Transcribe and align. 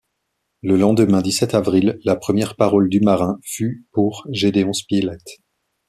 Le 0.63 0.77
lendemain, 0.77 1.21
dix-sept 1.21 1.53
avril, 1.53 1.99
la 2.05 2.15
première 2.15 2.55
parole 2.55 2.89
du 2.89 3.01
marin 3.01 3.37
fut 3.43 3.85
pour 3.91 4.25
Gédéon 4.31 4.73
Spilett. 4.73 5.21